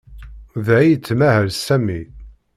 [0.65, 2.01] Da ay yettmahal Sami.